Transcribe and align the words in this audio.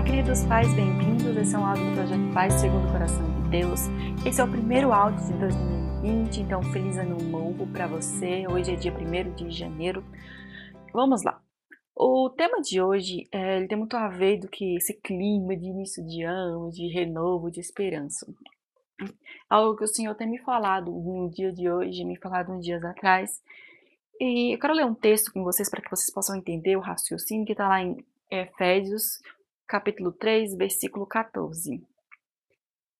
Olá, 0.00 0.08
queridos 0.08 0.46
pais, 0.46 0.72
bem-vindos. 0.72 1.36
Esse 1.36 1.54
é 1.54 1.58
um 1.58 1.66
áudio 1.66 1.90
do 1.90 1.94
Projeto 1.94 2.32
Paz 2.32 2.54
Segundo 2.54 2.88
o 2.88 2.90
Coração 2.90 3.42
de 3.42 3.50
Deus. 3.50 3.80
Esse 4.24 4.40
é 4.40 4.44
o 4.44 4.50
primeiro 4.50 4.94
áudio 4.94 5.22
de 5.26 5.38
2020, 5.38 6.40
então 6.40 6.62
feliz 6.62 6.96
ano 6.96 7.18
novo 7.18 7.66
para 7.66 7.86
você. 7.86 8.46
Hoje 8.48 8.72
é 8.72 8.76
dia 8.76 8.94
1 8.94 9.34
de 9.34 9.50
janeiro. 9.50 10.02
Vamos 10.94 11.22
lá. 11.22 11.38
O 11.94 12.30
tema 12.30 12.62
de 12.62 12.80
hoje 12.80 13.28
é, 13.30 13.58
ele 13.58 13.68
tem 13.68 13.76
muito 13.76 13.94
a 13.94 14.08
ver 14.08 14.38
do 14.38 14.48
que 14.48 14.76
esse 14.76 14.94
clima 14.94 15.54
de 15.54 15.66
início 15.66 16.02
de 16.06 16.22
ano, 16.22 16.70
de 16.70 16.88
renovo, 16.88 17.50
de 17.50 17.60
esperança. 17.60 18.26
Algo 19.50 19.76
que 19.76 19.84
o 19.84 19.86
Senhor 19.86 20.14
tem 20.14 20.30
me 20.30 20.38
falado 20.38 20.90
no 20.90 21.28
dia 21.28 21.52
de 21.52 21.70
hoje, 21.70 22.06
me 22.06 22.16
falado 22.16 22.52
uns 22.52 22.64
dias 22.64 22.82
atrás. 22.82 23.42
E 24.18 24.54
eu 24.54 24.58
quero 24.58 24.72
ler 24.72 24.86
um 24.86 24.94
texto 24.94 25.30
com 25.30 25.44
vocês 25.44 25.68
para 25.68 25.82
que 25.82 25.90
vocês 25.90 26.10
possam 26.10 26.36
entender 26.36 26.74
o 26.74 26.80
raciocínio 26.80 27.44
que 27.44 27.52
está 27.52 27.68
lá 27.68 27.82
em 27.82 28.02
Efésios, 28.30 29.18
capítulo 29.70 30.10
3, 30.10 30.56
versículo 30.56 31.06
14. 31.06 31.80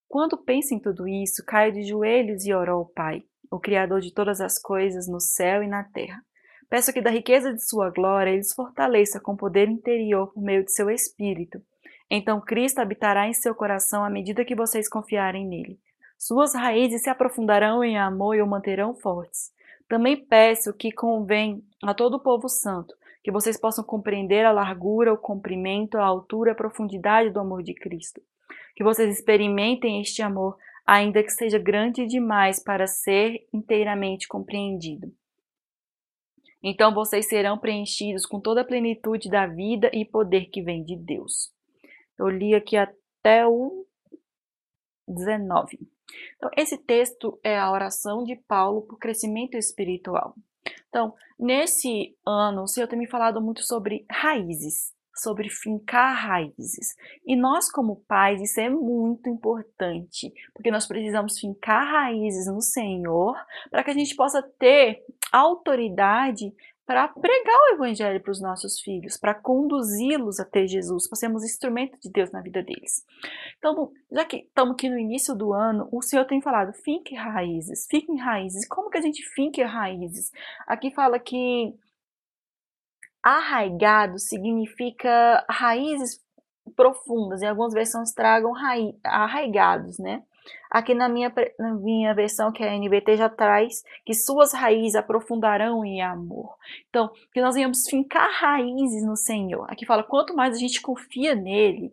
Quando 0.08 0.38
penso 0.38 0.72
em 0.72 0.78
tudo 0.78 1.08
isso, 1.08 1.44
caio 1.44 1.72
de 1.72 1.82
joelhos 1.82 2.46
e 2.46 2.54
oro 2.54 2.74
ao 2.74 2.86
Pai, 2.86 3.24
o 3.50 3.58
Criador 3.58 4.00
de 4.00 4.14
todas 4.14 4.40
as 4.40 4.56
coisas 4.56 5.08
no 5.08 5.18
céu 5.18 5.64
e 5.64 5.66
na 5.66 5.82
terra. 5.82 6.22
Peço 6.68 6.92
que 6.92 7.00
da 7.00 7.10
riqueza 7.10 7.52
de 7.52 7.60
sua 7.60 7.90
glória 7.90 8.30
ele 8.30 8.38
os 8.38 8.52
fortaleça 8.52 9.18
com 9.18 9.36
poder 9.36 9.68
interior 9.68 10.32
por 10.32 10.40
meio 10.44 10.64
de 10.64 10.72
seu 10.72 10.88
Espírito. 10.88 11.60
Então 12.08 12.40
Cristo 12.40 12.78
habitará 12.78 13.26
em 13.26 13.34
seu 13.34 13.52
coração 13.52 14.04
à 14.04 14.08
medida 14.08 14.44
que 14.44 14.54
vocês 14.54 14.88
confiarem 14.88 15.44
nele. 15.48 15.76
Suas 16.16 16.54
raízes 16.54 17.02
se 17.02 17.10
aprofundarão 17.10 17.82
em 17.82 17.98
amor 17.98 18.36
e 18.36 18.42
o 18.42 18.46
manterão 18.46 18.94
fortes. 18.94 19.50
Também 19.88 20.24
peço 20.24 20.72
que 20.72 20.92
convém 20.92 21.64
a 21.82 21.92
todo 21.92 22.14
o 22.14 22.22
povo 22.22 22.48
santo 22.48 22.94
que 23.22 23.30
vocês 23.30 23.58
possam 23.58 23.84
compreender 23.84 24.44
a 24.44 24.52
largura, 24.52 25.12
o 25.12 25.18
comprimento, 25.18 25.98
a 25.98 26.04
altura, 26.04 26.52
a 26.52 26.54
profundidade 26.54 27.30
do 27.30 27.40
amor 27.40 27.62
de 27.62 27.74
Cristo. 27.74 28.20
Que 28.74 28.82
vocês 28.82 29.10
experimentem 29.16 30.00
este 30.00 30.22
amor, 30.22 30.56
ainda 30.86 31.22
que 31.22 31.30
seja 31.30 31.58
grande 31.58 32.06
demais 32.06 32.62
para 32.62 32.86
ser 32.86 33.46
inteiramente 33.52 34.26
compreendido. 34.26 35.12
Então 36.62 36.92
vocês 36.94 37.28
serão 37.28 37.58
preenchidos 37.58 38.26
com 38.26 38.40
toda 38.40 38.60
a 38.60 38.66
plenitude 38.66 39.30
da 39.30 39.46
vida 39.46 39.90
e 39.94 40.04
poder 40.04 40.46
que 40.46 40.62
vem 40.62 40.84
de 40.84 40.96
Deus. 40.96 41.52
Eu 42.18 42.28
li 42.28 42.54
aqui 42.54 42.76
até 42.76 43.46
o 43.46 43.86
19. 45.08 45.78
Então, 46.36 46.50
esse 46.56 46.76
texto 46.76 47.38
é 47.42 47.58
a 47.58 47.70
oração 47.70 48.24
de 48.24 48.36
Paulo 48.36 48.82
por 48.82 48.98
crescimento 48.98 49.56
espiritual. 49.56 50.34
Então, 50.90 51.14
nesse 51.38 52.14
ano, 52.26 52.64
o 52.64 52.66
Senhor 52.66 52.86
tem 52.86 52.98
me 52.98 53.08
falado 53.08 53.40
muito 53.40 53.62
sobre 53.62 54.04
raízes, 54.10 54.92
sobre 55.14 55.48
fincar 55.48 56.16
raízes. 56.16 56.96
E 57.24 57.36
nós, 57.36 57.70
como 57.70 58.02
pais, 58.08 58.42
isso 58.42 58.60
é 58.60 58.68
muito 58.68 59.28
importante, 59.28 60.32
porque 60.52 60.70
nós 60.70 60.86
precisamos 60.86 61.38
fincar 61.38 61.86
raízes 61.86 62.46
no 62.52 62.60
Senhor 62.60 63.36
para 63.70 63.84
que 63.84 63.90
a 63.90 63.94
gente 63.94 64.14
possa 64.16 64.42
ter 64.42 65.02
autoridade 65.32 66.52
para 66.90 67.06
pregar 67.06 67.54
o 67.54 67.74
evangelho 67.74 68.20
para 68.20 68.32
os 68.32 68.40
nossos 68.40 68.80
filhos, 68.80 69.16
para 69.16 69.32
conduzi-los 69.32 70.40
até 70.40 70.66
Jesus, 70.66 71.08
para 71.08 71.16
sermos 71.16 71.44
instrumento 71.44 71.96
de 72.00 72.10
Deus 72.10 72.32
na 72.32 72.40
vida 72.40 72.64
deles. 72.64 73.06
Então, 73.58 73.92
já 74.10 74.24
que 74.24 74.38
estamos 74.38 74.74
aqui 74.74 74.88
no 74.88 74.98
início 74.98 75.32
do 75.32 75.52
ano, 75.52 75.88
o 75.92 76.02
Senhor 76.02 76.24
tem 76.24 76.42
falado, 76.42 76.72
finque 76.72 77.14
raízes, 77.14 77.86
fiquem 77.88 78.16
raízes. 78.18 78.66
Como 78.66 78.90
que 78.90 78.98
a 78.98 79.00
gente 79.00 79.22
finque 79.36 79.62
raízes? 79.62 80.32
Aqui 80.66 80.92
fala 80.92 81.20
que 81.20 81.72
arraigado 83.22 84.18
significa 84.18 85.46
raízes 85.48 86.20
profundas, 86.74 87.40
em 87.40 87.46
algumas 87.46 87.72
versões 87.72 88.12
tragam 88.12 88.52
arraigados, 89.04 89.96
né? 90.00 90.24
Aqui 90.70 90.94
na 90.94 91.08
minha, 91.08 91.32
na 91.58 91.74
minha 91.74 92.14
versão, 92.14 92.52
que 92.52 92.62
é 92.62 92.68
a 92.68 92.74
NBT, 92.76 93.16
já 93.16 93.28
traz 93.28 93.82
que 94.04 94.14
suas 94.14 94.52
raízes 94.52 94.94
aprofundarão 94.94 95.84
em 95.84 96.00
amor. 96.00 96.56
Então, 96.88 97.10
que 97.32 97.40
nós 97.40 97.54
venhamos 97.54 97.88
fincar 97.88 98.28
raízes 98.40 99.04
no 99.04 99.16
Senhor. 99.16 99.66
Aqui 99.68 99.84
fala, 99.84 100.04
quanto 100.04 100.34
mais 100.34 100.54
a 100.54 100.58
gente 100.58 100.80
confia 100.80 101.34
nele, 101.34 101.92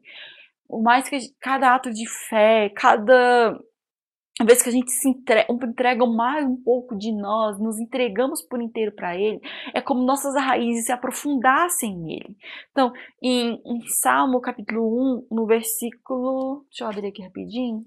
o 0.69 0.81
mais 0.81 1.09
que 1.09 1.17
cada 1.39 1.73
ato 1.73 1.91
de 1.91 2.07
fé, 2.29 2.69
cada 2.75 3.59
vez 4.45 4.61
que 4.61 4.69
a 4.69 4.71
gente 4.71 4.91
se 4.91 5.09
entrega, 5.09 5.51
entrega 5.51 6.05
mais 6.05 6.45
um 6.45 6.55
pouco 6.55 6.95
de 6.95 7.11
nós, 7.11 7.59
nos 7.59 7.79
entregamos 7.79 8.41
por 8.43 8.61
inteiro 8.61 8.91
para 8.91 9.15
Ele, 9.15 9.41
é 9.73 9.81
como 9.81 10.05
nossas 10.05 10.35
raízes 10.35 10.85
se 10.85 10.91
aprofundassem 10.91 11.97
nele. 11.97 12.37
Então, 12.71 12.93
em, 13.21 13.59
em 13.65 13.81
Salmo 13.87 14.39
capítulo 14.39 15.25
1, 15.31 15.35
no 15.35 15.45
versículo. 15.45 16.65
Deixa 16.69 16.83
eu 16.83 16.87
abrir 16.87 17.07
aqui 17.07 17.23
rapidinho. 17.23 17.85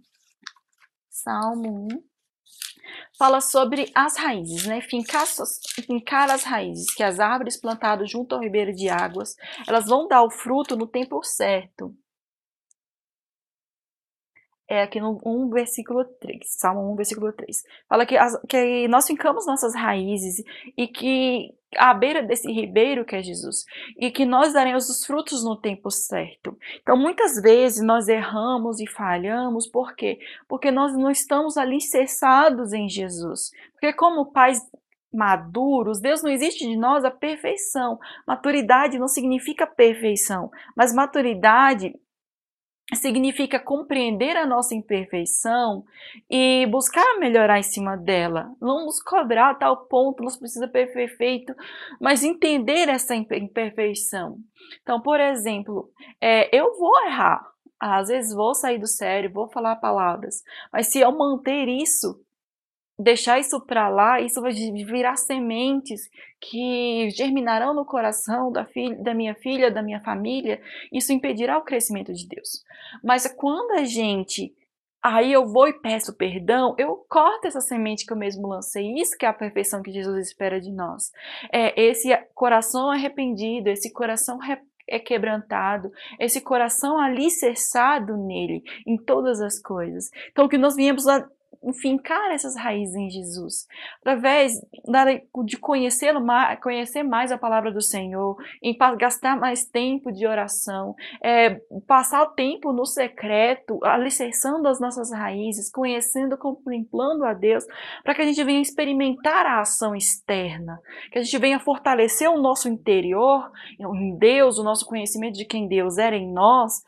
Salmo 1.11 1.89
1, 1.93 2.03
fala 3.19 3.41
sobre 3.41 3.91
as 3.95 4.17
raízes, 4.17 4.65
né? 4.65 4.81
Fincar, 4.81 5.27
as 6.31 6.45
raízes, 6.45 6.95
que 6.95 7.03
as 7.03 7.19
árvores 7.19 7.61
plantadas 7.61 8.09
junto 8.09 8.35
ao 8.35 8.41
ribeiro 8.41 8.73
de 8.73 8.89
águas, 8.89 9.35
elas 9.67 9.87
vão 9.87 10.07
dar 10.07 10.23
o 10.23 10.31
fruto 10.31 10.77
no 10.77 10.87
tempo 10.87 11.21
certo. 11.25 11.95
É 14.73 14.83
aqui 14.83 15.01
no 15.01 15.21
1, 15.27 15.51
versículo 15.51 16.05
3, 16.05 16.43
Salmo 16.45 16.93
1, 16.93 16.95
versículo 16.95 17.33
3. 17.33 17.65
Fala 17.89 18.07
que, 18.07 18.17
as, 18.17 18.41
que 18.49 18.87
nós 18.87 19.05
fincamos 19.05 19.45
nossas 19.45 19.75
raízes 19.75 20.45
e 20.77 20.87
que 20.87 21.53
à 21.77 21.93
beira 21.93 22.23
desse 22.23 22.51
ribeiro 22.53 23.05
que 23.05 23.17
é 23.17 23.23
Jesus, 23.23 23.65
e 23.99 24.13
que 24.13 24.25
nós 24.25 24.53
daremos 24.53 24.89
os 24.89 25.05
frutos 25.05 25.43
no 25.45 25.57
tempo 25.57 25.91
certo. 25.91 26.57
Então, 26.81 26.97
muitas 26.97 27.43
vezes 27.43 27.85
nós 27.85 28.07
erramos 28.07 28.79
e 28.79 28.87
falhamos, 28.87 29.67
por 29.67 29.97
quê? 29.97 30.21
Porque 30.47 30.71
nós 30.71 30.93
não 30.97 31.11
estamos 31.11 31.57
alicerçados 31.57 32.73
em 32.73 32.89
Jesus. 32.89 33.51
Porque 33.73 33.93
como 33.93 34.31
pais 34.31 34.61
maduros, 35.13 36.01
Deus 36.01 36.23
não 36.23 36.31
existe 36.31 36.65
de 36.65 36.77
nós 36.77 37.05
a 37.05 37.11
perfeição. 37.11 37.99
Maturidade 38.25 39.01
não 39.01 39.09
significa 39.09 39.67
perfeição, 39.67 40.49
mas 40.77 40.95
maturidade 40.95 41.93
significa 42.95 43.59
compreender 43.59 44.37
a 44.37 44.47
nossa 44.47 44.75
imperfeição 44.75 45.85
e 46.29 46.67
buscar 46.67 47.19
melhorar 47.19 47.59
em 47.59 47.63
cima 47.63 47.97
dela. 47.97 48.51
Não 48.61 48.87
nos 48.87 49.03
cobrar 49.03 49.51
a 49.51 49.55
tal 49.55 49.87
ponto, 49.87 50.23
nós 50.23 50.37
precisa 50.37 50.67
ser 50.67 50.87
perfeito, 50.87 51.55
mas 52.01 52.23
entender 52.23 52.89
essa 52.89 53.15
imperfeição. 53.15 54.39
Então, 54.83 55.01
por 55.01 55.21
exemplo, 55.21 55.91
é, 56.21 56.55
eu 56.57 56.77
vou 56.79 57.07
errar, 57.07 57.47
às 57.79 58.09
vezes 58.09 58.35
vou 58.35 58.55
sair 58.55 58.79
do 58.79 58.87
sério, 58.87 59.33
vou 59.33 59.49
falar 59.49 59.77
palavras, 59.77 60.43
mas 60.73 60.89
se 60.89 61.01
eu 61.01 61.11
manter 61.17 61.69
isso 61.69 62.21
deixar 63.01 63.39
isso 63.39 63.61
para 63.61 63.89
lá, 63.89 64.21
isso 64.21 64.41
vai 64.41 64.53
virar 64.53 65.17
sementes 65.17 66.11
que 66.41 67.11
germinarão 67.11 67.75
no 67.75 67.85
coração 67.85 68.53
da, 68.53 68.65
filha, 68.65 68.97
da 68.97 69.15
minha 69.15 69.35
filha, 69.35 69.71
da 69.71 69.83
minha 69.83 70.01
família, 70.01 70.61
isso 70.93 71.13
impedirá 71.13 71.59
o 71.59 71.65
crescimento 71.65 72.13
de 72.13 72.29
Deus. 72.29 72.65
Mas 73.03 73.27
quando 73.37 73.73
a 73.73 73.85
gente 73.85 74.55
aí 75.03 75.33
eu 75.33 75.47
vou 75.47 75.67
e 75.67 75.73
peço 75.73 76.15
perdão, 76.15 76.75
eu 76.77 77.07
corto 77.09 77.47
essa 77.47 77.61
semente 77.61 78.05
que 78.05 78.13
eu 78.13 78.17
mesmo 78.17 78.47
lancei. 78.47 78.93
Isso 78.95 79.17
que 79.17 79.25
é 79.25 79.29
a 79.31 79.33
perfeição 79.33 79.83
que 79.83 79.91
Jesus 79.91 80.29
espera 80.29 80.61
de 80.61 80.71
nós. 80.71 81.11
É 81.51 81.81
esse 81.81 82.15
coração 82.35 82.91
arrependido, 82.91 83.71
esse 83.71 83.91
coração 83.91 84.39
é 84.87 84.99
quebrantado, 84.99 85.91
esse 86.19 86.41
coração 86.41 86.99
alicerçado 86.99 88.17
nele, 88.17 88.63
em 88.87 88.99
todas 88.99 89.41
as 89.41 89.59
coisas. 89.59 90.11
Então, 90.31 90.49
que 90.49 90.59
nós 90.59 90.75
viemos 90.75 91.07
fincar 91.75 92.31
essas 92.31 92.57
raízes 92.57 92.97
em 92.97 93.11
Jesus, 93.11 93.67
através 94.01 94.53
de 95.45 95.59
conhecê-lo 95.59 96.21
conhecer 96.63 97.03
mais 97.03 97.31
a 97.31 97.39
palavra 97.39 97.71
do 97.71 97.83
Senhor, 97.83 98.37
em 98.63 98.77
gastar 98.97 99.39
mais 99.39 99.65
tempo 99.65 100.11
de 100.11 100.27
oração, 100.27 100.95
é, 101.23 101.61
passar 101.87 102.23
o 102.23 102.31
tempo 102.31 102.73
no 102.73 102.87
secreto, 102.87 103.79
alicerçando 103.85 104.67
as 104.69 104.81
nossas 104.81 105.13
raízes, 105.13 105.71
conhecendo, 105.71 106.39
contemplando 106.39 107.25
a 107.25 107.35
Deus, 107.35 107.65
para 108.03 108.15
que 108.15 108.23
a 108.23 108.27
gente 108.27 108.43
venha 108.43 108.63
experimentar 108.63 109.45
a 109.45 109.61
ação 109.61 109.95
externa, 109.95 110.81
que 111.13 111.19
a 111.19 111.23
gente 111.23 111.39
venha 111.39 111.61
fortalecer 111.61 112.31
o 112.31 112.41
nosso 112.41 112.69
interior 112.69 113.51
em 113.79 114.17
Deus, 114.17 114.59
o 114.59 114.65
nosso 114.65 114.87
conhecimento 114.87 115.37
de 115.37 115.45
quem 115.45 115.69
Deus 115.69 115.99
era 115.99 116.17
em 116.17 116.33
nós, 116.33 116.83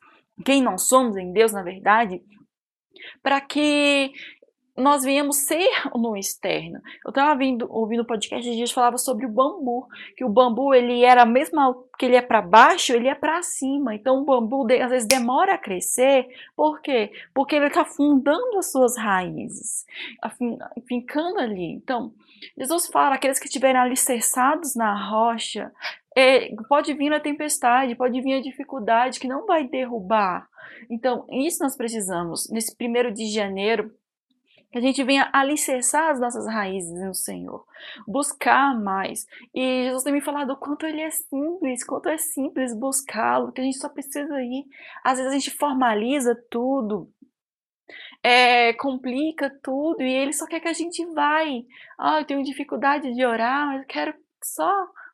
quem 0.44 0.62
nós 0.62 0.88
somos 0.88 1.17
em 1.17 1.31
Deus, 1.32 1.52
na 1.52 1.62
verdade, 1.62 2.23
para 3.23 3.41
que 3.41 4.12
nós 4.76 5.04
viemos 5.04 5.46
ser 5.46 5.69
no 5.94 6.16
externo. 6.16 6.80
Eu 7.04 7.10
estava 7.10 7.38
ouvindo 7.69 8.02
um 8.02 8.06
podcast 8.06 8.48
de 8.48 8.56
dias 8.56 8.70
falava 8.70 8.98
sobre 8.98 9.26
o 9.26 9.28
bambu, 9.28 9.86
que 10.16 10.24
o 10.24 10.28
bambu 10.28 10.74
ele 10.74 11.04
era 11.04 11.24
mesmo 11.24 11.86
que 11.98 12.06
ele 12.06 12.16
é 12.16 12.22
para 12.22 12.40
baixo, 12.40 12.92
ele 12.92 13.08
é 13.08 13.14
para 13.14 13.42
cima. 13.42 13.94
Então 13.94 14.22
o 14.22 14.24
bambu 14.24 14.66
às 14.72 14.90
vezes 14.90 15.06
demora 15.08 15.54
a 15.54 15.58
crescer, 15.58 16.26
por 16.56 16.80
quê? 16.80 17.12
Porque 17.34 17.56
ele 17.56 17.66
está 17.66 17.84
fundando 17.84 18.58
as 18.58 18.70
suas 18.70 18.96
raízes, 18.96 19.84
fincando 20.88 21.38
ali. 21.38 21.72
Então 21.74 22.12
Jesus 22.56 22.88
fala 22.88 23.14
aqueles 23.14 23.38
que 23.38 23.46
estiverem 23.46 23.80
alicerçados 23.80 24.74
na 24.74 24.94
rocha, 25.08 25.70
é, 26.16 26.54
pode 26.69 26.92
vir 26.94 27.12
a 27.12 27.20
tempestade, 27.20 27.94
pode 27.94 28.20
vir 28.20 28.34
a 28.34 28.42
dificuldade 28.42 29.20
que 29.20 29.28
não 29.28 29.46
vai 29.46 29.66
derrubar. 29.66 30.46
Então, 30.90 31.26
isso 31.30 31.62
nós 31.62 31.76
precisamos. 31.76 32.48
Nesse 32.50 32.76
primeiro 32.76 33.12
de 33.12 33.30
janeiro, 33.30 33.92
que 34.72 34.78
a 34.78 34.80
gente 34.80 35.04
venha 35.04 35.28
alicerçar 35.34 36.10
as 36.10 36.19
nossas 36.19 36.46
raízes 36.46 36.98
no 36.98 37.14
Senhor, 37.14 37.64
buscar 38.08 38.74
mais. 38.74 39.26
E 39.54 39.84
Jesus 39.84 40.02
tem 40.02 40.14
me 40.14 40.22
falado 40.22 40.54
o 40.54 40.56
quanto 40.56 40.86
ele 40.86 41.02
é 41.02 41.10
simples, 41.10 41.84
quanto 41.84 42.08
é 42.08 42.16
simples 42.16 42.74
buscá-lo, 42.74 43.52
que 43.52 43.60
a 43.60 43.64
gente 43.64 43.76
só 43.76 43.90
precisa 43.90 44.40
ir. 44.40 44.64
Às 45.04 45.19
vezes 45.19 45.30
a 45.30 45.34
gente 45.38 45.50
formaliza 45.50 46.34
tudo, 46.50 47.12
é, 48.22 48.72
complica 48.72 49.50
tudo, 49.62 50.02
e 50.02 50.10
ele 50.10 50.32
só 50.32 50.46
quer 50.46 50.60
que 50.60 50.69
a 50.69 50.72
gente 50.72 51.04
vai. 51.12 51.66
Ah, 51.98 52.20
eu 52.20 52.24
tenho 52.24 52.42
dificuldade 52.42 53.12
de 53.12 53.26
orar, 53.26 53.66
mas 53.66 53.82
eu 53.82 53.86
quero 53.86 54.14
só 54.42 54.72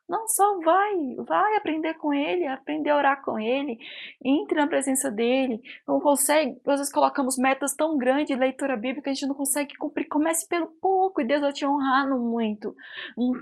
não, 0.09 0.27
só 0.27 0.59
vai, 0.61 1.15
vai 1.19 1.55
aprender 1.55 1.93
com 1.93 2.11
ele, 2.11 2.47
aprender 2.47 2.89
a 2.89 2.97
orar 2.97 3.23
com 3.23 3.37
ele, 3.37 3.77
entre 4.25 4.59
na 4.59 4.65
presença 4.65 5.11
dele. 5.11 5.61
Não 5.87 5.99
consegue, 5.99 6.59
às 6.65 6.79
vezes 6.79 6.91
colocamos 6.91 7.37
metas 7.37 7.75
tão 7.75 7.95
grandes 7.95 8.25
de 8.25 8.35
leitura 8.35 8.75
bíblica 8.75 9.03
que 9.03 9.09
a 9.11 9.13
gente 9.13 9.27
não 9.27 9.35
consegue 9.35 9.77
cumprir. 9.77 10.07
Comece 10.07 10.47
pelo 10.47 10.65
pouco 10.65 11.21
e 11.21 11.25
Deus 11.25 11.41
vai 11.41 11.53
te 11.53 11.63
honrar 11.63 12.09
no 12.09 12.17
muito. 12.17 12.75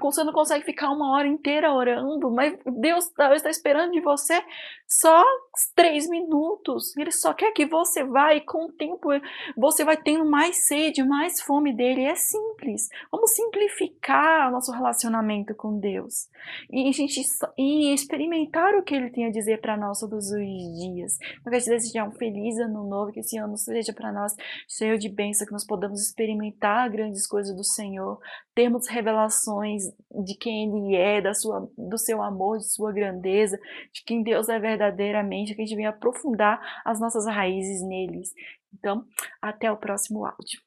Você 0.02 0.26
não 0.26 0.34
consegue 0.34 0.66
ficar 0.66 0.90
uma 0.90 1.16
hora 1.16 1.26
inteira 1.26 1.72
orando, 1.72 2.30
mas 2.30 2.60
Deus 2.66 3.06
está 3.08 3.50
esperando 3.50 3.94
de 3.94 4.02
você 4.02 4.44
só 4.86 5.24
três 5.74 6.10
minutos. 6.10 6.98
Ele 6.98 7.14
só 7.14 7.34
quer 7.34 7.54
que 7.54 7.66
você 7.66 8.04
vá 8.04 8.36
e 8.36 8.42
com 8.42 8.66
o 8.66 8.74
tempo 8.74 9.08
você 9.56 9.86
vai 9.86 9.96
tendo 9.96 10.26
mais 10.26 10.68
sede, 10.68 11.02
mais 11.02 11.42
fome 11.42 11.74
dele. 11.74 12.04
É 12.04 12.16
simples. 12.16 12.90
Vamos 13.10 13.32
simplificar 13.32 14.52
nosso 14.52 14.74
relacionamento 14.74 15.56
com 15.56 15.80
Deus 15.80 16.28
e 16.72 16.92
gente 16.92 17.22
e 17.58 17.94
experimentar 17.94 18.76
o 18.76 18.84
que 18.84 18.96
ele 18.96 19.10
tem 19.10 19.26
a 19.26 19.32
dizer 19.32 19.60
para 19.62 19.78
nós 19.78 20.00
todos 20.00 20.32
os 20.32 20.40
dias. 20.40 21.18
Então, 21.40 21.52
que 21.52 21.56
a 21.56 21.60
gente 21.60 21.70
desejar 21.70 22.08
um 22.08 22.12
feliz 22.12 22.58
ano 22.60 22.88
novo, 22.88 23.12
que 23.12 23.20
esse 23.20 23.38
ano 23.38 23.58
seja 23.58 23.94
para 23.94 24.12
nós 24.12 24.34
cheio 24.68 24.98
de 24.98 25.10
bênção, 25.10 25.46
que 25.46 25.54
nós 25.54 25.66
podamos 25.66 26.02
experimentar 26.02 26.90
grandes 26.90 27.28
coisas 27.28 27.56
do 27.56 27.64
Senhor, 27.64 28.20
termos 28.54 28.88
revelações 28.88 29.84
de 30.26 30.36
quem 30.38 30.70
Ele 30.70 30.96
é, 30.96 31.22
da 31.22 31.34
sua, 31.34 31.70
do 31.78 31.98
seu 31.98 32.22
amor, 32.22 32.58
de 32.58 32.72
sua 32.72 32.92
grandeza, 32.92 33.58
de 33.94 34.04
quem 34.04 34.24
Deus 34.24 34.50
é 34.50 34.60
verdadeiramente, 34.60 35.56
que 35.56 35.62
a 35.62 35.66
gente 35.66 35.76
venha 35.76 35.90
aprofundar 35.90 36.60
as 36.86 37.00
nossas 37.00 37.26
raízes 37.26 37.82
neles. 37.82 38.32
Então, 38.74 39.06
até 39.42 39.72
o 39.72 39.78
próximo 39.78 40.26
áudio. 40.26 40.67